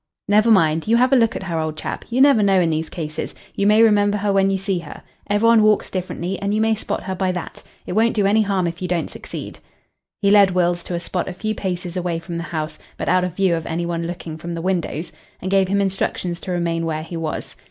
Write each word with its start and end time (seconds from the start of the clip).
"Never 0.27 0.49
mind. 0.49 0.87
You 0.87 0.97
have 0.97 1.13
a 1.13 1.15
look 1.15 1.35
at 1.35 1.43
her, 1.43 1.59
old 1.59 1.77
chap. 1.77 2.05
You 2.09 2.21
never 2.21 2.41
know 2.41 2.59
in 2.59 2.71
these 2.71 2.89
cases. 2.89 3.35
You 3.53 3.67
may 3.67 3.83
remember 3.83 4.17
her 4.17 4.33
when 4.33 4.49
you 4.49 4.57
see 4.57 4.79
her. 4.79 5.03
Every 5.29 5.45
one 5.47 5.61
walks 5.61 5.91
differently, 5.91 6.39
and 6.41 6.55
you 6.55 6.59
may 6.59 6.73
spot 6.73 7.03
her 7.03 7.13
by 7.13 7.31
that. 7.33 7.61
It 7.85 7.93
won't 7.93 8.15
do 8.15 8.25
any 8.25 8.41
harm 8.41 8.65
if 8.65 8.81
you 8.81 8.87
don't 8.87 9.11
succeed." 9.11 9.59
He 10.19 10.31
led 10.31 10.49
Wills 10.55 10.83
to 10.85 10.95
a 10.95 10.99
spot 10.99 11.27
a 11.29 11.33
few 11.33 11.53
paces 11.53 11.95
away 11.95 12.17
from 12.17 12.37
the 12.37 12.45
house, 12.49 12.79
but 12.97 13.09
out 13.09 13.23
of 13.23 13.35
view 13.35 13.53
of 13.55 13.67
any 13.67 13.85
one 13.85 14.07
looking 14.07 14.39
from 14.39 14.55
the 14.55 14.61
windows, 14.63 15.11
and 15.39 15.51
gave 15.51 15.67
him 15.67 15.79
instructions 15.79 16.39
to 16.39 16.51
remain 16.51 16.87
where 16.87 17.03
he 17.03 17.15
was. 17.15 17.55